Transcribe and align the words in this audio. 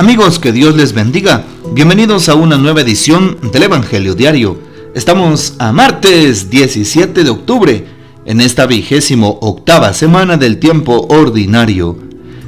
Amigos, 0.00 0.38
que 0.38 0.50
Dios 0.50 0.74
les 0.76 0.94
bendiga. 0.94 1.44
Bienvenidos 1.74 2.30
a 2.30 2.34
una 2.34 2.56
nueva 2.56 2.80
edición 2.80 3.36
del 3.52 3.64
Evangelio 3.64 4.14
Diario. 4.14 4.58
Estamos 4.94 5.56
a 5.58 5.72
martes 5.72 6.48
17 6.48 7.22
de 7.22 7.28
octubre, 7.28 7.86
en 8.24 8.40
esta 8.40 8.64
vigésimo 8.64 9.38
octava 9.42 9.92
semana 9.92 10.38
del 10.38 10.58
tiempo 10.58 11.06
ordinario. 11.10 11.98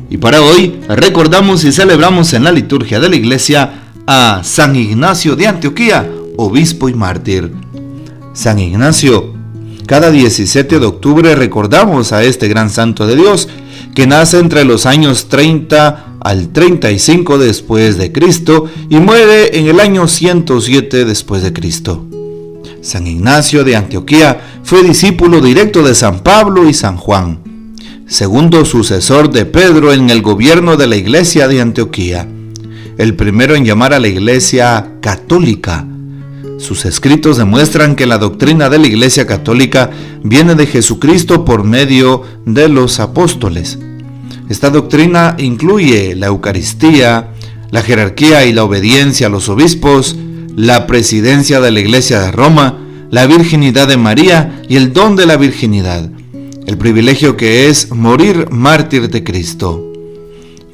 Y 0.08 0.16
para 0.16 0.40
hoy 0.40 0.80
recordamos 0.88 1.62
y 1.64 1.72
celebramos 1.72 2.32
en 2.32 2.44
la 2.44 2.52
liturgia 2.52 3.00
de 3.00 3.10
la 3.10 3.16
iglesia 3.16 3.82
a 4.06 4.40
San 4.42 4.74
Ignacio 4.74 5.36
de 5.36 5.46
Antioquía, 5.46 6.10
obispo 6.38 6.88
y 6.88 6.94
mártir. 6.94 7.52
San 8.32 8.60
Ignacio, 8.60 9.34
cada 9.84 10.10
17 10.10 10.80
de 10.80 10.86
octubre 10.86 11.34
recordamos 11.34 12.14
a 12.14 12.24
este 12.24 12.48
gran 12.48 12.70
santo 12.70 13.06
de 13.06 13.14
Dios 13.14 13.46
que 13.94 14.06
nace 14.06 14.38
entre 14.38 14.64
los 14.64 14.86
años 14.86 15.28
30 15.28 16.11
al 16.22 16.48
35 16.50 17.38
después 17.38 17.98
de 17.98 18.12
Cristo 18.12 18.66
y 18.88 18.96
muere 18.96 19.58
en 19.58 19.66
el 19.66 19.80
año 19.80 20.06
107 20.06 21.04
después 21.04 21.42
de 21.42 21.52
Cristo. 21.52 22.06
San 22.80 23.06
Ignacio 23.06 23.64
de 23.64 23.76
Antioquía 23.76 24.40
fue 24.62 24.82
discípulo 24.82 25.40
directo 25.40 25.82
de 25.82 25.94
San 25.94 26.20
Pablo 26.20 26.68
y 26.68 26.74
San 26.74 26.96
Juan, 26.96 27.40
segundo 28.06 28.64
sucesor 28.64 29.30
de 29.30 29.46
Pedro 29.46 29.92
en 29.92 30.10
el 30.10 30.22
gobierno 30.22 30.76
de 30.76 30.86
la 30.86 30.96
iglesia 30.96 31.48
de 31.48 31.60
Antioquía, 31.60 32.28
el 32.98 33.14
primero 33.16 33.54
en 33.54 33.64
llamar 33.64 33.92
a 33.92 34.00
la 34.00 34.08
iglesia 34.08 34.92
católica. 35.00 35.86
Sus 36.58 36.84
escritos 36.84 37.38
demuestran 37.38 37.96
que 37.96 38.06
la 38.06 38.18
doctrina 38.18 38.68
de 38.68 38.78
la 38.78 38.86
iglesia 38.86 39.26
católica 39.26 39.90
viene 40.22 40.54
de 40.54 40.66
Jesucristo 40.66 41.44
por 41.44 41.64
medio 41.64 42.22
de 42.46 42.68
los 42.68 43.00
apóstoles. 43.00 43.78
Esta 44.52 44.68
doctrina 44.68 45.34
incluye 45.38 46.14
la 46.14 46.26
Eucaristía, 46.26 47.30
la 47.70 47.80
jerarquía 47.80 48.44
y 48.44 48.52
la 48.52 48.64
obediencia 48.64 49.28
a 49.28 49.30
los 49.30 49.48
obispos, 49.48 50.14
la 50.54 50.86
presidencia 50.86 51.58
de 51.58 51.70
la 51.70 51.80
Iglesia 51.80 52.20
de 52.20 52.32
Roma, 52.32 52.78
la 53.10 53.26
virginidad 53.26 53.88
de 53.88 53.96
María 53.96 54.62
y 54.68 54.76
el 54.76 54.92
don 54.92 55.16
de 55.16 55.24
la 55.24 55.38
virginidad, 55.38 56.10
el 56.66 56.76
privilegio 56.76 57.34
que 57.34 57.70
es 57.70 57.92
morir 57.92 58.48
mártir 58.50 59.08
de 59.08 59.24
Cristo. 59.24 59.90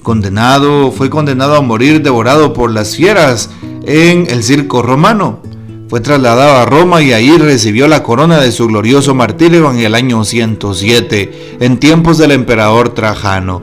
Condenado, 0.02 0.90
fue 0.90 1.08
condenado 1.08 1.54
a 1.54 1.60
morir 1.60 2.02
devorado 2.02 2.54
por 2.54 2.72
las 2.72 2.96
fieras 2.96 3.48
en 3.86 4.28
el 4.28 4.42
circo 4.42 4.82
romano. 4.82 5.40
Fue 5.88 6.00
trasladado 6.00 6.58
a 6.58 6.66
Roma 6.66 7.00
y 7.02 7.12
ahí 7.12 7.38
recibió 7.38 7.88
la 7.88 8.02
corona 8.02 8.38
de 8.40 8.52
su 8.52 8.66
glorioso 8.66 9.14
martirio 9.14 9.70
en 9.70 9.78
el 9.78 9.94
año 9.94 10.22
107, 10.22 11.56
en 11.60 11.78
tiempos 11.78 12.18
del 12.18 12.32
emperador 12.32 12.90
Trajano. 12.90 13.62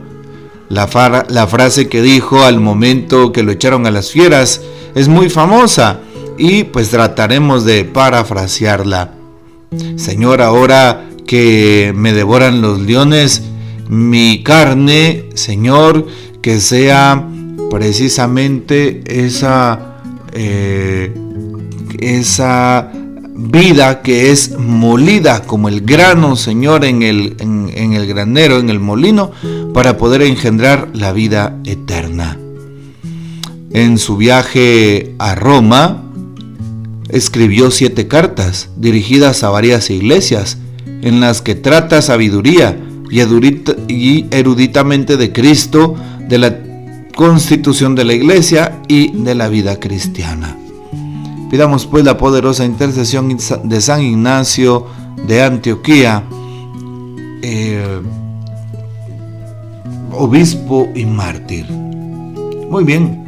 La, 0.69 0.87
frase 0.87 1.87
que 1.87 2.01
dijo 2.01 2.43
al 2.43 2.59
momento 2.59 3.31
que 3.31 3.43
lo 3.43 3.51
echaron 3.51 3.85
a 3.85 3.91
las 3.91 4.09
fieras 4.09 4.61
es 4.95 5.07
muy 5.07 5.29
famosa 5.29 5.99
y 6.37 6.63
pues 6.63 6.89
trataremos 6.89 7.63
de 7.63 7.85
parafrasearla. 7.85 9.13
Señor, 9.95 10.41
ahora 10.41 11.07
que 11.27 11.93
me 11.95 12.13
devoran 12.13 12.61
los 12.61 12.79
leones, 12.79 13.43
mi 13.87 14.41
carne, 14.41 15.29
Señor, 15.35 16.07
que 16.41 16.59
sea 16.59 17.27
precisamente 17.69 19.03
esa, 19.05 20.01
eh, 20.33 21.13
esa 21.99 22.91
vida 23.35 24.01
que 24.01 24.31
es 24.31 24.57
molida 24.57 25.43
como 25.43 25.67
el 25.67 25.81
grano, 25.81 26.35
Señor, 26.35 26.85
en 26.85 27.03
el, 27.03 27.35
en, 27.39 27.93
el 27.93 28.07
granero, 28.07 28.59
en 28.59 28.69
el 28.69 28.79
molino, 28.79 29.31
para 29.73 29.97
poder 29.97 30.21
engendrar 30.21 30.89
la 30.93 31.11
vida 31.11 31.59
eterna. 31.65 32.37
En 33.71 33.97
su 33.97 34.15
viaje 34.15 35.15
a 35.19 35.35
Roma, 35.35 36.03
escribió 37.09 37.71
siete 37.71 38.07
cartas 38.07 38.69
dirigidas 38.77 39.43
a 39.43 39.49
varias 39.49 39.89
iglesias, 39.89 40.57
en 41.01 41.19
las 41.19 41.41
que 41.41 41.55
trata 41.55 42.01
sabiduría 42.01 42.79
y 43.11 44.25
eruditamente 44.31 45.17
de 45.17 45.31
Cristo, 45.33 45.95
de 46.27 46.37
la 46.37 46.57
constitución 47.15 47.95
de 47.95 48.05
la 48.05 48.13
iglesia 48.13 48.81
y 48.87 49.11
de 49.11 49.35
la 49.35 49.49
vida 49.49 49.79
cristiana. 49.79 50.57
Pidamos 51.49 51.85
pues 51.85 52.03
la 52.03 52.17
poderosa 52.17 52.65
intercesión 52.65 53.37
de 53.63 53.81
San 53.81 54.01
Ignacio 54.01 54.87
de 55.27 55.43
Antioquía, 55.43 56.23
eh, 57.41 58.01
obispo 60.11 60.89
y 60.95 61.05
mártir. 61.05 61.69
Muy 61.69 62.83
bien, 62.83 63.23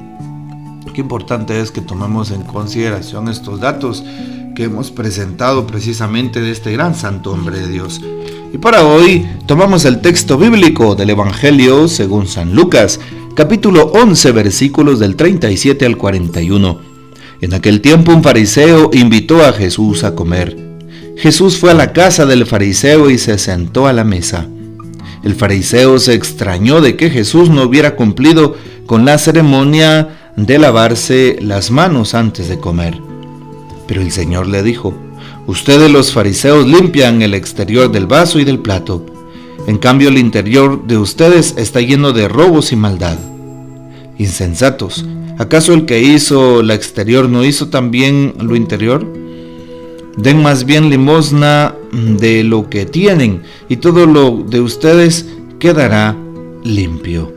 qué 0.94 1.02
importante 1.02 1.62
es 1.62 1.72
que 1.72 1.82
tomemos 1.82 2.32
en 2.32 2.42
consideración 2.42 3.28
estos 3.30 3.60
datos 3.60 4.04
que 4.56 4.64
hemos 4.64 4.90
presentado 4.90 5.68
precisamente 5.68 6.42
de 6.42 6.52
este 6.52 6.72
gran 6.72 6.96
santo 6.96 7.32
hombre 7.32 7.60
de 7.60 7.68
Dios. 7.68 8.02
Y 8.52 8.58
para 8.58 8.84
hoy 8.84 9.28
tomamos 9.46 9.86
el 9.86 10.02
texto 10.02 10.38
bíblico 10.38 10.96
del 10.96 11.12
Evangelio 11.12 11.88
según 11.88 12.28
San 12.28 12.56
Lucas, 12.56 13.00
capítulo 13.36 13.92
11, 13.94 14.32
versículos 14.32 15.00
del 15.00 15.16
37 15.16 15.86
al 15.86 15.98
41 15.98 16.87
en 17.42 17.54
aquel 17.54 17.82
tiempo 17.82 18.12
un 18.12 18.24
fariseo 18.24 18.90
invitó 18.94 19.44
a 19.44 19.54
Jesús 19.54 20.04
a 20.04 20.16
comer. 20.16 20.58
Jesús 21.18 21.58
fue 21.58 21.72
a 21.72 21.76
la 21.76 21.94
casa 21.94 22.26
del 22.26 22.46
fariseo 22.46 23.10
y 23.10 23.18
se 23.18 23.38
sentó 23.38 23.88
a 23.88 23.94
la 23.94 24.04
mesa. 24.04 24.48
El 25.24 25.36
fariseo 25.36 26.00
se 26.00 26.14
extrañó 26.14 26.82
de 26.82 26.96
que 26.96 27.10
Jesús 27.10 27.50
no 27.50 27.64
hubiera 27.64 27.96
cumplido 27.96 28.56
con 28.86 29.06
la 29.06 29.18
ceremonia 29.18 30.34
de 30.36 30.60
lavarse 30.60 31.38
las 31.42 31.72
manos 31.72 32.14
antes 32.14 32.48
de 32.48 32.60
comer. 32.60 33.00
Pero 33.88 34.02
el 34.02 34.12
Señor 34.12 34.48
le 34.48 34.64
dijo, 34.64 34.96
Ustedes 35.48 35.90
los 35.90 36.12
fariseos 36.12 36.68
limpian 36.68 37.22
el 37.22 37.34
exterior 37.34 37.92
del 37.92 38.06
vaso 38.06 38.40
y 38.40 38.44
del 38.44 38.60
plato. 38.60 39.06
En 39.66 39.78
cambio 39.78 40.10
el 40.10 40.18
interior 40.18 40.86
de 40.86 40.98
ustedes 40.98 41.56
está 41.58 41.82
lleno 41.82 42.14
de 42.14 42.28
robos 42.28 42.72
y 42.72 42.76
maldad. 42.76 43.18
Insensatos, 44.18 45.06
¿Acaso 45.38 45.74
el 45.74 45.86
que 45.86 46.02
hizo 46.02 46.64
la 46.64 46.74
exterior 46.74 47.30
no 47.30 47.46
hizo 47.46 47.68
también 47.68 48.34
lo 48.40 48.56
interior? 48.56 49.06
Den 50.18 50.42
más 50.42 50.66
bien 50.66 50.90
limosna 50.90 51.76
de 51.92 52.44
lo 52.44 52.72
que 52.72 52.88
tienen 52.88 53.44
y 53.70 53.78
todo 53.78 54.08
lo 54.08 54.44
de 54.48 54.62
ustedes 54.62 55.28
quedará 55.60 56.18
limpio. 56.64 57.32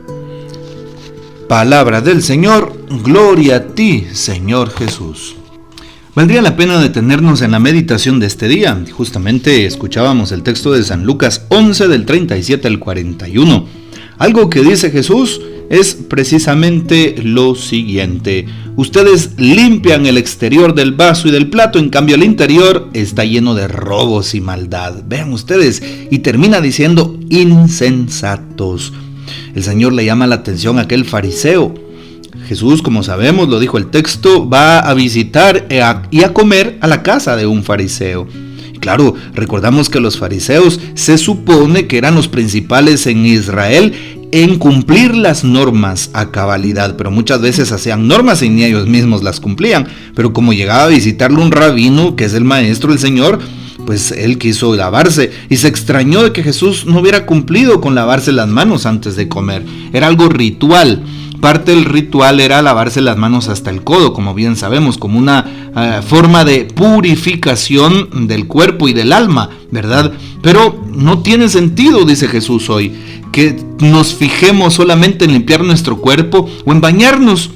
Palabra 1.47 2.01
del 2.01 2.23
Señor, 2.23 2.73
gloria 3.03 3.57
a 3.57 3.67
ti, 3.67 4.07
Señor 4.13 4.71
Jesús. 4.71 5.35
Valdría 6.15 6.41
la 6.41 6.55
pena 6.55 6.81
detenernos 6.81 7.43
en 7.43 7.51
la 7.51 7.59
meditación 7.59 8.19
de 8.19 8.25
este 8.25 8.47
día. 8.47 8.83
Justamente 8.91 9.67
escuchábamos 9.67 10.31
el 10.31 10.41
texto 10.41 10.71
de 10.71 10.83
San 10.83 11.05
Lucas 11.05 11.45
11 11.49 11.87
del 11.87 12.05
37 12.05 12.67
al 12.67 12.79
41. 12.79 13.65
Algo 14.17 14.49
que 14.49 14.61
dice 14.61 14.89
Jesús 14.89 15.39
es 15.71 15.95
precisamente 15.95 17.15
lo 17.23 17.55
siguiente. 17.55 18.45
Ustedes 18.75 19.31
limpian 19.37 20.05
el 20.05 20.17
exterior 20.17 20.75
del 20.75 20.91
vaso 20.91 21.29
y 21.29 21.31
del 21.31 21.49
plato, 21.49 21.79
en 21.79 21.89
cambio 21.89 22.15
el 22.15 22.23
interior 22.23 22.89
está 22.93 23.23
lleno 23.23 23.55
de 23.55 23.69
robos 23.69 24.35
y 24.35 24.41
maldad. 24.41 25.01
Vean 25.07 25.31
ustedes, 25.31 25.81
y 26.11 26.19
termina 26.19 26.59
diciendo 26.59 27.17
insensatos. 27.29 28.91
El 29.55 29.63
Señor 29.63 29.93
le 29.93 30.03
llama 30.03 30.27
la 30.27 30.35
atención 30.35 30.77
a 30.77 30.81
aquel 30.81 31.05
fariseo. 31.05 31.73
Jesús, 32.47 32.81
como 32.81 33.01
sabemos, 33.01 33.47
lo 33.47 33.57
dijo 33.59 33.77
el 33.77 33.91
texto, 33.91 34.49
va 34.49 34.79
a 34.79 34.93
visitar 34.93 35.67
y 35.69 36.23
a 36.23 36.33
comer 36.33 36.77
a 36.81 36.87
la 36.87 37.01
casa 37.01 37.37
de 37.37 37.45
un 37.45 37.63
fariseo. 37.63 38.27
Claro, 38.81 39.13
recordamos 39.33 39.89
que 39.89 39.99
los 40.01 40.17
fariseos 40.17 40.81
se 40.95 41.17
supone 41.17 41.87
que 41.87 41.97
eran 41.97 42.15
los 42.15 42.27
principales 42.27 43.07
en 43.07 43.25
Israel 43.25 43.93
en 44.31 44.57
cumplir 44.57 45.15
las 45.15 45.43
normas 45.43 46.09
a 46.13 46.31
cabalidad, 46.31 46.95
pero 46.95 47.11
muchas 47.11 47.41
veces 47.41 47.71
hacían 47.71 48.07
normas 48.07 48.41
y 48.41 48.49
ni 48.49 48.63
ellos 48.63 48.87
mismos 48.87 49.23
las 49.23 49.39
cumplían. 49.39 49.87
Pero 50.15 50.33
como 50.33 50.53
llegaba 50.53 50.85
a 50.85 50.87
visitarle 50.87 51.41
un 51.41 51.51
rabino, 51.51 52.15
que 52.15 52.25
es 52.25 52.33
el 52.33 52.43
maestro, 52.43 52.93
el 52.93 52.99
Señor, 52.99 53.39
pues 53.85 54.11
él 54.11 54.37
quiso 54.37 54.75
lavarse 54.75 55.31
y 55.49 55.57
se 55.57 55.67
extrañó 55.67 56.23
de 56.23 56.31
que 56.31 56.43
Jesús 56.43 56.85
no 56.85 56.99
hubiera 56.99 57.25
cumplido 57.25 57.81
con 57.81 57.95
lavarse 57.95 58.31
las 58.31 58.47
manos 58.47 58.85
antes 58.85 59.15
de 59.15 59.27
comer. 59.27 59.65
Era 59.93 60.07
algo 60.07 60.29
ritual. 60.29 61.03
Parte 61.41 61.71
del 61.71 61.85
ritual 61.85 62.39
era 62.39 62.61
lavarse 62.61 63.01
las 63.01 63.17
manos 63.17 63.47
hasta 63.49 63.71
el 63.71 63.83
codo, 63.83 64.13
como 64.13 64.33
bien 64.33 64.55
sabemos, 64.55 64.97
como 64.97 65.17
una 65.17 65.71
eh, 65.75 66.01
forma 66.07 66.45
de 66.45 66.65
purificación 66.65 68.27
del 68.27 68.47
cuerpo 68.47 68.87
y 68.87 68.93
del 68.93 69.11
alma, 69.11 69.49
¿verdad? 69.71 70.13
Pero 70.41 70.83
no 70.87 71.19
tiene 71.19 71.49
sentido, 71.49 72.05
dice 72.05 72.27
Jesús 72.27 72.69
hoy 72.69 72.93
que 73.31 73.55
nos 73.79 74.13
fijemos 74.13 74.73
solamente 74.73 75.25
en 75.25 75.31
limpiar 75.31 75.63
nuestro 75.63 75.97
cuerpo 75.97 76.49
o 76.65 76.71
en 76.71 76.81
bañarnos 76.81 77.49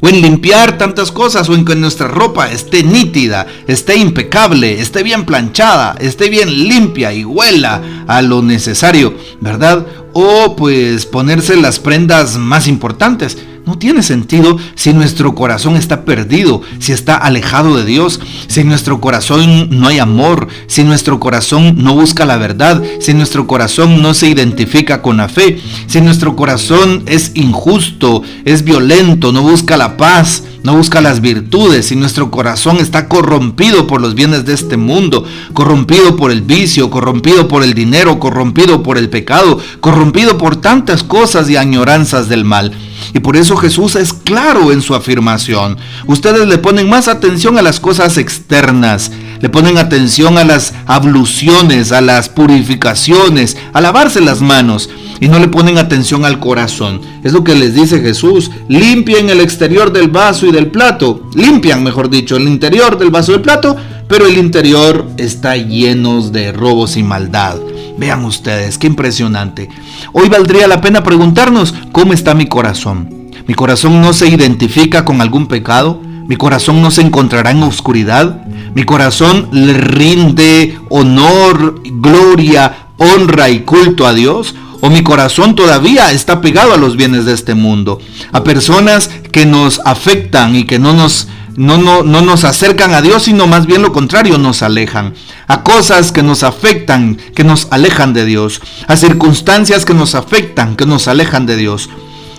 o 0.00 0.08
en 0.08 0.20
limpiar 0.22 0.78
tantas 0.78 1.12
cosas 1.12 1.48
o 1.48 1.54
en 1.54 1.64
que 1.64 1.76
nuestra 1.76 2.08
ropa 2.08 2.50
esté 2.50 2.82
nítida, 2.82 3.46
esté 3.66 3.96
impecable, 3.96 4.80
esté 4.80 5.02
bien 5.02 5.24
planchada, 5.24 5.96
esté 6.00 6.28
bien 6.28 6.68
limpia 6.68 7.12
y 7.12 7.24
huela 7.24 8.04
a 8.06 8.22
lo 8.22 8.42
necesario, 8.42 9.14
¿verdad? 9.40 9.86
O 10.12 10.56
pues 10.56 11.06
ponerse 11.06 11.56
las 11.56 11.78
prendas 11.78 12.36
más 12.36 12.66
importantes. 12.66 13.38
No 13.70 13.78
tiene 13.78 14.02
sentido 14.02 14.58
si 14.74 14.92
nuestro 14.92 15.36
corazón 15.36 15.76
está 15.76 16.04
perdido, 16.04 16.60
si 16.80 16.90
está 16.90 17.14
alejado 17.14 17.76
de 17.76 17.84
Dios, 17.84 18.18
si 18.48 18.62
en 18.62 18.68
nuestro 18.68 19.00
corazón 19.00 19.68
no 19.70 19.86
hay 19.86 20.00
amor, 20.00 20.48
si 20.66 20.82
nuestro 20.82 21.20
corazón 21.20 21.76
no 21.76 21.94
busca 21.94 22.24
la 22.24 22.36
verdad, 22.36 22.82
si 22.98 23.14
nuestro 23.14 23.46
corazón 23.46 24.02
no 24.02 24.12
se 24.12 24.28
identifica 24.28 25.02
con 25.02 25.18
la 25.18 25.28
fe, 25.28 25.60
si 25.86 26.00
nuestro 26.00 26.34
corazón 26.34 27.04
es 27.06 27.30
injusto, 27.34 28.24
es 28.44 28.64
violento, 28.64 29.30
no 29.30 29.42
busca 29.42 29.76
la 29.76 29.96
paz, 29.96 30.42
no 30.64 30.74
busca 30.74 31.00
las 31.00 31.20
virtudes 31.20 31.92
y 31.92 31.96
nuestro 31.96 32.32
corazón 32.32 32.78
está 32.78 33.06
corrompido 33.06 33.86
por 33.86 34.00
los 34.00 34.16
bienes 34.16 34.44
de 34.46 34.54
este 34.54 34.76
mundo, 34.76 35.24
corrompido 35.54 36.16
por 36.16 36.32
el 36.32 36.42
vicio, 36.42 36.90
corrompido 36.90 37.46
por 37.46 37.62
el 37.62 37.74
dinero, 37.74 38.18
corrompido 38.18 38.82
por 38.82 38.98
el 38.98 39.08
pecado, 39.08 39.60
corrompido 39.80 40.38
por 40.38 40.56
tantas 40.56 41.04
cosas 41.04 41.48
y 41.48 41.56
añoranzas 41.56 42.28
del 42.28 42.44
mal. 42.44 42.72
Y 43.12 43.20
por 43.20 43.36
eso 43.36 43.56
Jesús 43.56 43.96
es 43.96 44.12
claro 44.12 44.72
en 44.72 44.82
su 44.82 44.94
afirmación. 44.94 45.78
Ustedes 46.06 46.46
le 46.46 46.58
ponen 46.58 46.88
más 46.88 47.08
atención 47.08 47.58
a 47.58 47.62
las 47.62 47.80
cosas 47.80 48.18
externas, 48.18 49.10
le 49.40 49.48
ponen 49.48 49.78
atención 49.78 50.38
a 50.38 50.44
las 50.44 50.74
abluciones, 50.86 51.92
a 51.92 52.00
las 52.00 52.28
purificaciones, 52.28 53.56
a 53.72 53.80
lavarse 53.80 54.20
las 54.20 54.40
manos 54.40 54.90
y 55.20 55.28
no 55.28 55.38
le 55.38 55.48
ponen 55.48 55.78
atención 55.78 56.24
al 56.24 56.40
corazón. 56.40 57.00
Es 57.22 57.32
lo 57.32 57.44
que 57.44 57.54
les 57.54 57.74
dice 57.74 58.00
Jesús. 58.00 58.50
Limpien 58.68 59.28
el 59.28 59.40
exterior 59.40 59.92
del 59.92 60.08
vaso 60.08 60.46
y 60.46 60.52
del 60.52 60.70
plato. 60.70 61.22
Limpian, 61.34 61.84
mejor 61.84 62.08
dicho, 62.08 62.36
el 62.36 62.48
interior 62.48 62.98
del 62.98 63.10
vaso 63.10 63.32
y 63.32 63.34
del 63.34 63.42
plato, 63.42 63.76
pero 64.08 64.26
el 64.26 64.38
interior 64.38 65.06
está 65.18 65.56
lleno 65.56 66.22
de 66.30 66.52
robos 66.52 66.96
y 66.96 67.02
maldad. 67.02 67.58
Vean 68.00 68.24
ustedes, 68.24 68.78
qué 68.78 68.86
impresionante. 68.86 69.68
Hoy 70.14 70.30
valdría 70.30 70.66
la 70.66 70.80
pena 70.80 71.02
preguntarnos, 71.02 71.74
¿cómo 71.92 72.14
está 72.14 72.32
mi 72.32 72.46
corazón? 72.46 73.30
¿Mi 73.46 73.52
corazón 73.52 74.00
no 74.00 74.14
se 74.14 74.26
identifica 74.26 75.04
con 75.04 75.20
algún 75.20 75.48
pecado? 75.48 76.00
¿Mi 76.26 76.36
corazón 76.36 76.80
no 76.80 76.90
se 76.90 77.02
encontrará 77.02 77.50
en 77.50 77.62
oscuridad? 77.62 78.46
¿Mi 78.74 78.84
corazón 78.84 79.50
le 79.52 79.74
rinde 79.74 80.78
honor, 80.88 81.82
gloria, 81.84 82.86
honra 82.96 83.50
y 83.50 83.60
culto 83.60 84.06
a 84.06 84.14
Dios? 84.14 84.54
o 84.82 84.88
mi 84.88 85.02
corazón 85.02 85.54
todavía 85.54 86.10
está 86.10 86.40
pegado 86.40 86.72
a 86.72 86.78
los 86.78 86.96
bienes 86.96 87.26
de 87.26 87.34
este 87.34 87.52
mundo, 87.52 87.98
a 88.32 88.42
personas 88.42 89.10
que 89.30 89.44
nos 89.44 89.78
afectan 89.84 90.56
y 90.56 90.64
que 90.64 90.78
no 90.78 90.94
nos, 90.94 91.28
no, 91.56 91.78
no, 91.78 92.02
no 92.02 92.20
nos 92.22 92.44
acercan 92.44 92.94
a 92.94 93.02
Dios, 93.02 93.24
sino 93.24 93.46
más 93.46 93.66
bien 93.66 93.82
lo 93.82 93.92
contrario, 93.92 94.38
nos 94.38 94.62
alejan, 94.62 95.14
a 95.46 95.62
cosas 95.62 96.12
que 96.12 96.22
nos 96.22 96.42
afectan, 96.42 97.16
que 97.34 97.44
nos 97.44 97.68
alejan 97.70 98.12
de 98.12 98.24
Dios, 98.24 98.60
a 98.86 98.96
circunstancias 98.96 99.84
que 99.84 99.94
nos 99.94 100.14
afectan, 100.14 100.76
que 100.76 100.86
nos 100.86 101.08
alejan 101.08 101.46
de 101.46 101.56
Dios. 101.56 101.90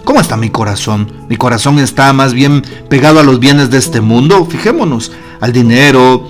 ¿Cómo 0.03 0.19
está 0.19 0.35
mi 0.35 0.49
corazón? 0.49 1.11
Mi 1.29 1.37
corazón 1.37 1.79
está 1.79 2.11
más 2.13 2.33
bien 2.33 2.63
pegado 2.89 3.19
a 3.19 3.23
los 3.23 3.39
bienes 3.39 3.69
de 3.69 3.77
este 3.77 4.01
mundo. 4.01 4.47
Fijémonos, 4.49 5.11
al 5.39 5.53
dinero, 5.53 6.27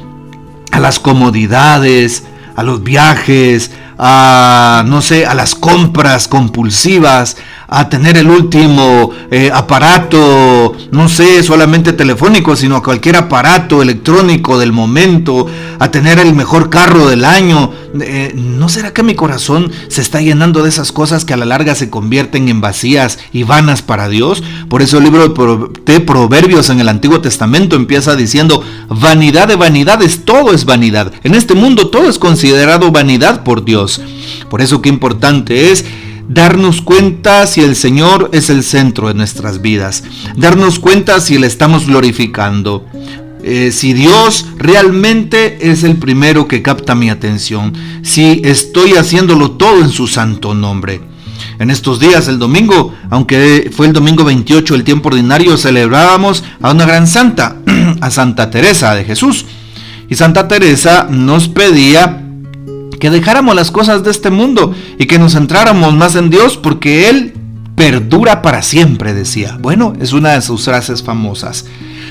a 0.72 0.80
las 0.80 1.00
comodidades, 1.00 2.24
a 2.56 2.64
los 2.64 2.84
viajes, 2.84 3.72
a, 4.04 4.84
no 4.88 5.04
sé, 5.04 5.28
a 5.28 5.36
las 5.36 5.54
compras 5.54 6.28
compulsivas, 6.28 7.38
a 7.68 7.88
tener 7.88 8.18
el 8.18 8.30
último 8.30 9.12
eh, 9.30 9.52
aparato, 9.54 10.76
no 10.92 11.08
sé, 11.08 11.44
solamente 11.44 11.94
telefónico, 11.94 12.56
sino 12.56 12.76
a 12.76 12.84
cualquier 12.84 13.16
aparato 13.16 13.82
electrónico 13.82 14.58
del 14.58 14.74
momento, 14.74 15.46
a 15.80 15.92
tener 15.92 16.20
el 16.20 16.34
mejor 16.34 16.72
carro 16.72 17.08
del 17.08 17.24
año. 17.24 17.72
Eh, 18.02 18.34
¿No 18.36 18.70
será 18.70 18.92
que 18.92 19.04
mi 19.04 19.16
corazón 19.16 19.72
se 19.88 20.02
está 20.02 20.20
llenando 20.20 20.64
de 20.64 20.70
esas 20.70 20.92
cosas 20.92 21.24
que 21.24 21.34
a 21.34 21.38
la 21.38 21.46
larga 21.46 21.76
se 21.76 21.90
convierten 21.90 22.50
en 22.50 22.60
vacías 22.60 23.20
y 23.32 23.44
vanas 23.44 23.82
para 23.82 24.10
Dios? 24.10 24.44
Por 24.68 24.82
eso 24.82 24.98
el 24.98 25.04
libro 25.04 25.30
de 25.30 26.00
Proverbios 26.02 26.70
en 26.70 26.80
el 26.80 26.90
Antiguo 26.90 27.22
Testamento 27.22 27.76
empieza 27.76 28.16
diciendo, 28.16 28.64
vanidad 28.90 29.48
de 29.48 29.56
vanidades, 29.56 30.26
todo 30.26 30.54
es 30.54 30.66
vanidad. 30.66 31.14
En 31.24 31.36
este 31.36 31.54
mundo 31.54 31.90
todo 31.90 32.10
es 32.10 32.20
considerado 32.20 32.92
vanidad 32.92 33.44
por 33.44 33.64
Dios. 33.64 33.91
Por 34.50 34.62
eso 34.62 34.82
qué 34.82 34.90
importante 34.90 35.72
es 35.72 35.84
darnos 36.30 36.82
cuenta 36.82 37.46
si 37.48 37.62
el 37.62 37.76
Señor 37.76 38.30
es 38.32 38.50
el 38.50 38.64
centro 38.64 39.08
de 39.10 39.16
nuestras 39.16 39.62
vidas, 39.62 40.04
darnos 40.38 40.80
cuenta 40.80 41.20
si 41.20 41.38
le 41.38 41.48
estamos 41.48 41.88
glorificando. 41.88 42.86
Eh, 43.44 43.72
si 43.72 43.94
Dios 43.94 44.46
realmente 44.58 45.72
es 45.72 45.84
el 45.84 45.96
primero 45.96 46.48
que 46.48 46.62
capta 46.62 46.94
mi 46.94 47.10
atención, 47.10 47.74
si 48.04 48.40
estoy 48.46 48.94
haciéndolo 48.94 49.52
todo 49.52 49.82
en 49.82 49.90
su 49.90 50.08
santo 50.08 50.54
nombre. 50.54 51.02
En 51.58 51.70
estos 51.70 52.00
días, 52.00 52.28
el 52.28 52.40
domingo, 52.40 52.94
aunque 53.10 53.72
fue 53.76 53.88
el 53.88 53.94
domingo 53.94 54.24
28 54.24 54.76
el 54.76 54.84
tiempo 54.84 55.10
ordinario, 55.10 55.58
celebrábamos 55.58 56.44
a 56.62 56.72
una 56.72 56.86
gran 56.86 57.08
santa, 57.08 57.58
a 58.02 58.12
Santa 58.12 58.50
Teresa 58.50 58.94
de 58.96 59.04
Jesús. 59.04 59.46
Y 60.10 60.16
Santa 60.16 60.48
Teresa 60.48 61.08
nos 61.10 61.48
pedía 61.48 62.31
que 63.02 63.10
dejáramos 63.10 63.56
las 63.56 63.72
cosas 63.72 64.04
de 64.04 64.12
este 64.12 64.30
mundo 64.30 64.76
y 65.00 65.08
que 65.08 65.18
nos 65.18 65.34
centráramos 65.34 65.96
más 65.96 66.16
en 66.16 66.30
Dios 66.30 66.56
porque 66.56 67.10
Él 67.10 67.34
perdura 67.76 68.44
para 68.44 68.62
siempre, 68.62 69.16
decía. 69.16 69.58
Bueno, 69.60 69.94
es 70.00 70.14
una 70.14 70.34
de 70.34 70.42
sus 70.44 70.66
frases 70.66 71.02
famosas. 71.02 71.66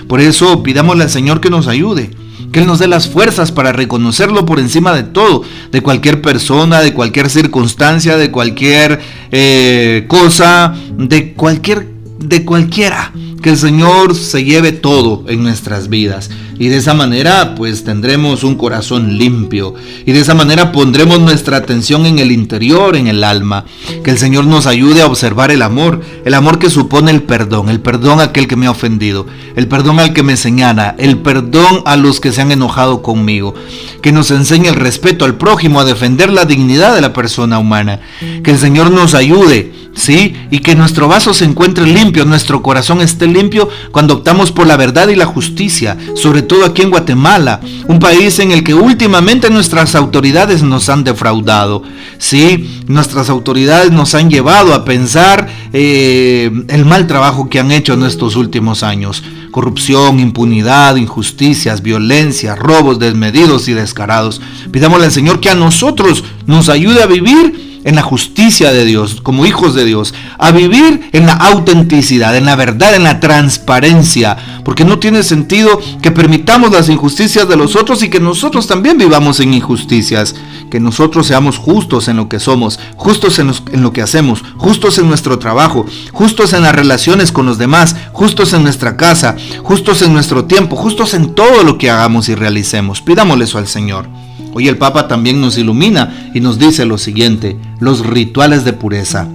Por 0.09 0.21
eso 0.21 0.65
pidámosle 0.65 1.05
al 1.05 1.11
Señor 1.11 1.41
que 1.41 1.49
nos 1.49 1.69
ayude, 1.69 2.11
que 2.51 2.59
Él 2.59 2.67
nos 2.67 2.81
dé 2.81 2.89
las 2.89 3.07
fuerzas 3.07 3.53
para 3.53 3.71
reconocerlo 3.71 4.45
por 4.45 4.59
encima 4.59 4.93
de 4.93 5.05
todo, 5.05 5.45
de 5.71 5.81
cualquier 5.81 6.21
persona, 6.23 6.81
de 6.81 6.93
cualquier 6.93 7.31
circunstancia, 7.31 8.17
de 8.17 8.33
cualquier 8.33 8.99
eh, 9.31 10.07
cosa, 10.09 10.75
de 10.99 11.35
cualquier, 11.35 11.87
de 12.19 12.45
cualquiera. 12.45 13.13
Que 13.41 13.51
el 13.51 13.57
Señor 13.57 14.17
se 14.17 14.43
lleve 14.43 14.73
todo 14.73 15.25
en 15.29 15.45
nuestras 15.45 15.89
vidas. 15.89 16.31
Y 16.61 16.69
de 16.69 16.77
esa 16.77 16.93
manera 16.93 17.55
pues 17.55 17.85
tendremos 17.85 18.45
un 18.45 18.55
corazón 18.55 19.17
limpio. 19.17 19.75
Y 20.05 20.13
de 20.13 20.21
esa 20.21 20.35
manera 20.35 20.73
pondremos 20.73 21.19
nuestra 21.19 21.57
atención 21.57 22.05
en 22.05 22.19
el 22.19 22.31
interior, 22.31 22.97
en 22.97 23.07
el 23.07 23.25
alma. 23.25 23.65
Que 24.05 24.11
el 24.11 24.19
Señor 24.19 24.45
nos 24.45 24.67
ayude 24.67 25.01
a 25.01 25.07
observar 25.07 25.51
el 25.51 25.63
amor. 25.63 26.03
El 26.27 26.35
amor 26.35 26.59
que 26.59 26.69
supone 26.69 27.13
el 27.13 27.23
perdón. 27.23 27.71
El 27.71 27.81
perdón 27.81 28.21
a 28.21 28.25
aquel 28.25 28.47
que 28.47 28.57
me 28.57 28.67
ha 28.67 28.73
ofendido. 28.73 29.27
El 29.57 29.69
perdón 29.69 30.01
al 30.01 30.13
que 30.13 30.23
me 30.23 30.37
señala. 30.37 30.95
El 30.99 31.17
perdón 31.17 31.81
a 31.87 31.97
los 31.97 32.21
que 32.21 32.31
se 32.31 32.43
han 32.43 32.53
enojado 32.53 33.01
conmigo. 33.01 33.55
Que 34.03 34.13
nos 34.13 34.31
enseñe 34.31 34.69
el 34.69 34.75
respeto 34.75 35.25
al 35.25 35.37
prójimo, 35.37 35.81
a 35.81 35.87
defender 35.87 36.31
la 36.31 36.45
dignidad 36.45 36.95
de 36.95 37.01
la 37.01 37.15
persona 37.15 37.59
humana. 37.59 38.01
Que 38.45 38.51
el 38.51 38.59
Señor 38.59 38.91
nos 38.91 39.15
ayude 39.15 39.73
¿sí? 39.95 40.35
Y 40.51 40.61
que 40.61 40.75
nuestro 40.75 41.09
vaso 41.09 41.35
se 41.35 41.45
encuentre 41.45 41.87
limpio, 41.87 42.25
nuestro 42.25 42.63
corazón 42.63 43.01
esté 43.01 43.27
limpio 43.27 43.69
cuando 43.91 44.15
optamos 44.15 44.53
por 44.53 44.67
la 44.67 44.77
verdad 44.77 45.09
y 45.09 45.17
la 45.17 45.27
justicia, 45.27 45.97
sobre 46.15 46.43
todo 46.51 46.65
aquí 46.65 46.83
en 46.83 46.91
Guatemala, 46.91 47.61
un 47.87 48.01
país 48.01 48.41
en 48.41 48.51
el 48.51 48.65
que 48.65 48.75
últimamente 48.75 49.51
nuestras 49.51 49.95
autoridades 49.95 50.65
nos 50.65 50.89
han 50.89 51.05
defraudado, 51.05 51.85
¿sí? 52.19 52.83
Nuestras 52.89 53.31
autoridades 53.31 53.93
nos 53.93 54.17
han 54.17 54.29
llevado 54.29 54.75
a 54.75 54.85
pensar 54.85 55.49
eh, 55.73 56.51
el 56.67 56.85
mal 56.85 57.07
trabajo 57.07 57.49
que 57.49 57.61
han 57.61 57.71
hecho 57.71 57.95
en 57.95 58.03
estos 58.03 58.35
últimos 58.35 58.83
años. 58.83 59.23
Corrupción, 59.53 60.19
impunidad, 60.19 60.97
injusticias, 60.97 61.83
violencia, 61.83 62.57
robos 62.57 62.99
desmedidos 62.99 63.69
y 63.69 63.75
descarados. 63.75 64.41
Pidámosle 64.73 65.05
al 65.05 65.13
Señor 65.13 65.39
que 65.39 65.51
a 65.51 65.55
nosotros 65.55 66.25
nos 66.47 66.69
ayude 66.69 67.01
a 67.01 67.07
vivir 67.07 67.70
en 67.85 67.97
la 67.97 68.03
justicia 68.03 68.73
de 68.73 68.85
Dios, 68.85 69.21
como 69.23 69.47
hijos 69.47 69.75
de 69.75 69.85
Dios, 69.85 70.15
a 70.39 70.51
vivir 70.51 71.09
en 71.13 71.27
la 71.27 71.35
autenticidad, 71.35 72.37
en 72.37 72.45
la 72.45 72.57
verdad, 72.57 72.95
en 72.95 73.05
la 73.05 73.21
transparencia, 73.21 74.37
porque 74.65 74.85
no 74.85 74.99
tiene 74.99 75.23
sentido 75.23 75.81
que 76.03 76.11
permitamos 76.11 76.73
las 76.73 76.89
injusticias 76.89 77.49
de 77.49 77.57
los 77.57 77.77
otros 77.77 78.03
y 78.03 78.11
que 78.11 78.21
nosotros 78.21 78.67
también 78.67 78.99
vivamos 78.99 79.41
en 79.41 79.55
injusticias, 79.55 80.35
que 80.71 80.81
nosotros 80.81 81.27
seamos 81.27 81.59
justos 81.59 82.09
en 82.09 82.17
lo 82.17 82.29
que 82.29 82.41
somos, 82.41 82.79
justos 82.97 83.39
en, 83.39 83.53
lo 83.83 83.93
que 83.93 84.03
hacemos, 84.03 84.43
justos 84.57 84.99
en 84.99 85.09
nuestro 85.09 85.39
trabajo, 85.39 85.87
justos 86.13 86.53
en 86.53 86.63
las 86.63 86.75
relaciones 86.75 87.33
con 87.33 87.47
los 87.47 87.59
demás, 87.59 87.97
justos 88.13 88.53
en 88.53 88.63
nuestra 88.63 88.97
casa, 88.97 89.37
justos 89.63 90.03
en 90.03 90.13
nuestro 90.13 90.45
tiempo, 90.45 90.77
justos 90.77 91.15
en 91.15 91.35
todo 91.35 91.65
lo 91.65 91.79
que 91.79 91.91
hagamos 91.91 92.29
y 92.29 92.35
realicemos. 92.35 93.01
Pidámosle 93.01 93.45
eso 93.45 93.59
al 93.59 93.67
Señor. 93.67 94.09
Hoy 94.53 94.67
el 94.67 94.79
Papa 94.79 95.07
también 95.07 95.41
nos 95.41 95.59
ilumina 95.59 96.31
y 96.35 96.41
nos 96.41 96.59
dice 96.59 96.85
lo 96.85 96.99
siguiente, 96.99 97.57
los 97.79 98.05
rituales 98.05 98.65
de 98.65 98.73
pureza. 98.73 99.29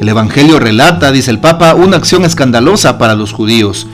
El 0.00 0.08
Evangelio 0.08 0.58
relata, 0.58 1.10
dice 1.10 1.30
el 1.30 1.40
Papa, 1.40 1.74
una 1.74 1.96
acción 1.96 2.24
escandalosa 2.24 2.98
para 2.98 3.14
los 3.14 3.32
judíos, 3.32 3.86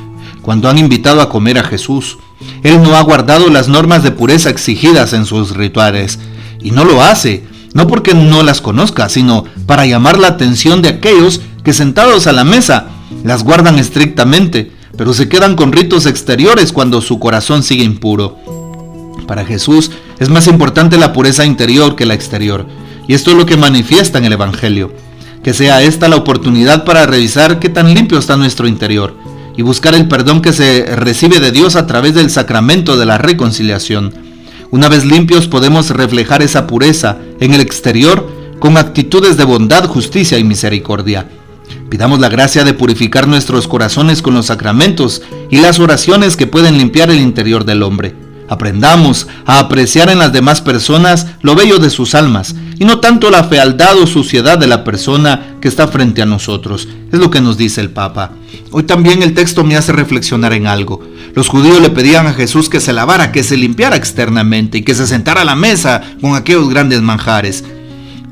cuando 0.42 0.68
han 0.68 0.78
invitado 0.78 1.22
a 1.22 1.30
comer 1.30 1.58
a 1.58 1.64
Jesús. 1.64 2.18
Él 2.62 2.82
no 2.82 2.96
ha 2.96 3.02
guardado 3.02 3.48
las 3.48 3.68
normas 3.68 4.02
de 4.02 4.10
pureza 4.10 4.50
exigidas 4.50 5.12
en 5.12 5.24
sus 5.24 5.56
rituales, 5.56 6.18
y 6.60 6.72
no 6.72 6.84
lo 6.84 7.02
hace, 7.02 7.44
no 7.72 7.86
porque 7.86 8.14
no 8.14 8.42
las 8.42 8.60
conozca, 8.60 9.08
sino 9.08 9.44
para 9.66 9.86
llamar 9.86 10.18
la 10.18 10.28
atención 10.28 10.82
de 10.82 10.90
aquellos 10.90 11.40
que 11.64 11.72
sentados 11.72 12.26
a 12.26 12.32
la 12.32 12.44
mesa 12.44 12.88
las 13.24 13.44
guardan 13.44 13.78
estrictamente, 13.78 14.72
pero 14.96 15.14
se 15.14 15.28
quedan 15.28 15.56
con 15.56 15.72
ritos 15.72 16.04
exteriores 16.04 16.72
cuando 16.72 17.00
su 17.00 17.18
corazón 17.18 17.62
sigue 17.62 17.84
impuro. 17.84 18.36
Para 19.26 19.44
Jesús 19.44 19.90
es 20.20 20.28
más 20.28 20.46
importante 20.46 20.98
la 20.98 21.12
pureza 21.12 21.46
interior 21.46 21.96
que 21.96 22.06
la 22.06 22.14
exterior. 22.14 22.66
Y 23.08 23.14
esto 23.14 23.32
es 23.32 23.36
lo 23.38 23.46
que 23.46 23.56
manifiesta 23.56 24.18
en 24.18 24.26
el 24.26 24.34
Evangelio. 24.34 24.92
Que 25.42 25.54
sea 25.54 25.82
esta 25.82 26.08
la 26.08 26.16
oportunidad 26.16 26.84
para 26.84 27.06
revisar 27.06 27.58
qué 27.58 27.70
tan 27.70 27.94
limpio 27.94 28.18
está 28.18 28.36
nuestro 28.36 28.68
interior 28.68 29.16
y 29.56 29.62
buscar 29.62 29.94
el 29.94 30.08
perdón 30.08 30.42
que 30.42 30.52
se 30.52 30.84
recibe 30.94 31.40
de 31.40 31.50
Dios 31.50 31.74
a 31.74 31.86
través 31.86 32.14
del 32.14 32.30
sacramento 32.30 32.98
de 32.98 33.06
la 33.06 33.16
reconciliación. 33.16 34.14
Una 34.70 34.88
vez 34.88 35.06
limpios 35.06 35.48
podemos 35.48 35.90
reflejar 35.90 36.42
esa 36.42 36.66
pureza 36.66 37.16
en 37.40 37.54
el 37.54 37.60
exterior 37.62 38.30
con 38.58 38.76
actitudes 38.76 39.38
de 39.38 39.44
bondad, 39.44 39.86
justicia 39.86 40.38
y 40.38 40.44
misericordia. 40.44 41.28
Pidamos 41.88 42.20
la 42.20 42.28
gracia 42.28 42.62
de 42.64 42.74
purificar 42.74 43.26
nuestros 43.26 43.66
corazones 43.66 44.20
con 44.20 44.34
los 44.34 44.46
sacramentos 44.46 45.22
y 45.50 45.60
las 45.60 45.78
oraciones 45.80 46.36
que 46.36 46.46
pueden 46.46 46.76
limpiar 46.76 47.10
el 47.10 47.20
interior 47.20 47.64
del 47.64 47.82
hombre. 47.82 48.29
Aprendamos 48.50 49.28
a 49.46 49.60
apreciar 49.60 50.10
en 50.10 50.18
las 50.18 50.32
demás 50.32 50.60
personas 50.60 51.28
lo 51.40 51.54
bello 51.54 51.78
de 51.78 51.88
sus 51.88 52.16
almas 52.16 52.56
y 52.80 52.84
no 52.84 52.98
tanto 52.98 53.30
la 53.30 53.44
fealdad 53.44 53.96
o 53.96 54.08
suciedad 54.08 54.58
de 54.58 54.66
la 54.66 54.82
persona 54.82 55.54
que 55.60 55.68
está 55.68 55.86
frente 55.86 56.20
a 56.20 56.26
nosotros. 56.26 56.88
Es 57.12 57.20
lo 57.20 57.30
que 57.30 57.40
nos 57.40 57.56
dice 57.56 57.80
el 57.80 57.90
Papa. 57.90 58.32
Hoy 58.72 58.82
también 58.82 59.22
el 59.22 59.34
texto 59.34 59.62
me 59.62 59.76
hace 59.76 59.92
reflexionar 59.92 60.52
en 60.52 60.66
algo. 60.66 61.00
Los 61.36 61.46
judíos 61.46 61.80
le 61.80 61.90
pedían 61.90 62.26
a 62.26 62.32
Jesús 62.32 62.68
que 62.68 62.80
se 62.80 62.92
lavara, 62.92 63.30
que 63.30 63.44
se 63.44 63.56
limpiara 63.56 63.94
externamente 63.94 64.78
y 64.78 64.82
que 64.82 64.96
se 64.96 65.06
sentara 65.06 65.42
a 65.42 65.44
la 65.44 65.54
mesa 65.54 66.00
con 66.20 66.34
aquellos 66.34 66.68
grandes 66.68 67.02
manjares. 67.02 67.62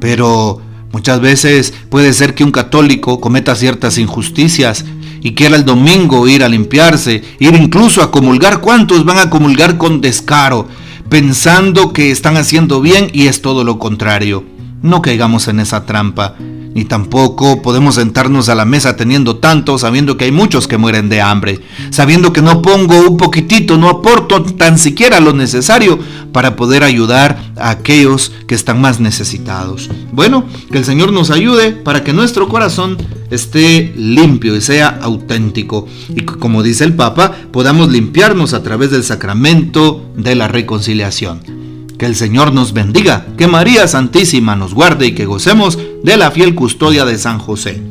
Pero 0.00 0.60
muchas 0.90 1.20
veces 1.20 1.72
puede 1.90 2.12
ser 2.12 2.34
que 2.34 2.42
un 2.42 2.50
católico 2.50 3.20
cometa 3.20 3.54
ciertas 3.54 3.98
injusticias 3.98 4.84
y 5.20 5.34
quiera 5.34 5.56
el 5.56 5.64
domingo 5.64 6.28
ir 6.28 6.44
a 6.44 6.48
limpiarse, 6.48 7.22
ir 7.38 7.54
incluso 7.54 8.02
a 8.02 8.10
comulgar. 8.10 8.60
¿Cuántos 8.60 9.04
van 9.04 9.18
a 9.18 9.30
comulgar 9.30 9.76
con 9.76 10.00
descaro, 10.00 10.68
pensando 11.08 11.92
que 11.92 12.10
están 12.10 12.36
haciendo 12.36 12.80
bien 12.80 13.10
y 13.12 13.26
es 13.26 13.42
todo 13.42 13.64
lo 13.64 13.78
contrario? 13.78 14.44
No 14.82 15.02
caigamos 15.02 15.48
en 15.48 15.60
esa 15.60 15.86
trampa 15.86 16.36
ni 16.74 16.84
tampoco 16.84 17.62
podemos 17.62 17.96
sentarnos 17.96 18.48
a 18.48 18.54
la 18.54 18.64
mesa 18.64 18.96
teniendo 18.96 19.36
tanto, 19.36 19.78
sabiendo 19.78 20.16
que 20.16 20.26
hay 20.26 20.32
muchos 20.32 20.68
que 20.68 20.78
mueren 20.78 21.08
de 21.08 21.20
hambre, 21.20 21.60
sabiendo 21.90 22.32
que 22.32 22.42
no 22.42 22.62
pongo 22.62 23.08
un 23.08 23.16
poquitito, 23.16 23.78
no 23.78 23.88
aporto 23.88 24.42
tan 24.42 24.78
siquiera 24.78 25.20
lo 25.20 25.32
necesario 25.32 25.98
para 26.32 26.56
poder 26.56 26.84
ayudar 26.84 27.52
a 27.56 27.70
aquellos 27.70 28.32
que 28.46 28.54
están 28.54 28.80
más 28.80 29.00
necesitados. 29.00 29.90
Bueno, 30.12 30.44
que 30.70 30.78
el 30.78 30.84
Señor 30.84 31.12
nos 31.12 31.30
ayude 31.30 31.72
para 31.72 32.04
que 32.04 32.12
nuestro 32.12 32.48
corazón 32.48 32.96
esté 33.30 33.92
limpio 33.96 34.56
y 34.56 34.60
sea 34.60 34.88
auténtico. 35.02 35.86
Y 36.08 36.22
como 36.22 36.62
dice 36.62 36.84
el 36.84 36.94
Papa, 36.94 37.32
podamos 37.52 37.90
limpiarnos 37.90 38.54
a 38.54 38.62
través 38.62 38.90
del 38.90 39.04
sacramento 39.04 40.04
de 40.16 40.34
la 40.34 40.48
reconciliación. 40.48 41.57
Que 41.98 42.06
el 42.06 42.14
Señor 42.14 42.52
nos 42.52 42.72
bendiga, 42.72 43.26
que 43.36 43.48
María 43.48 43.88
Santísima 43.88 44.54
nos 44.54 44.72
guarde 44.72 45.08
y 45.08 45.14
que 45.14 45.26
gocemos 45.26 45.78
de 46.02 46.16
la 46.16 46.30
fiel 46.30 46.54
custodia 46.54 47.04
de 47.04 47.18
San 47.18 47.38
José. 47.38 47.82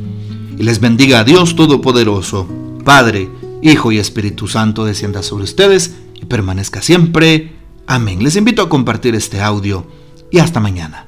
Y 0.58 0.62
les 0.62 0.80
bendiga 0.80 1.20
a 1.20 1.24
Dios 1.24 1.54
Todopoderoso, 1.54 2.48
Padre, 2.84 3.30
Hijo 3.62 3.92
y 3.92 3.98
Espíritu 3.98 4.48
Santo, 4.48 4.84
descienda 4.84 5.22
sobre 5.22 5.44
ustedes 5.44 5.94
y 6.14 6.24
permanezca 6.24 6.80
siempre. 6.80 7.52
Amén. 7.86 8.22
Les 8.22 8.36
invito 8.36 8.62
a 8.62 8.68
compartir 8.68 9.14
este 9.14 9.40
audio 9.40 9.86
y 10.30 10.38
hasta 10.38 10.60
mañana. 10.60 11.07